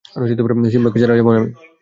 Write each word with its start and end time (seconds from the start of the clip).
সিম্বাকে 0.73 0.97
ছাড়া 1.01 1.15
যাব 1.17 1.27
না 1.31 1.37
আমি। 1.39 1.51